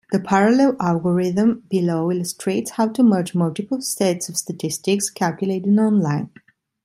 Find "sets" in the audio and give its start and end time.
3.83-4.29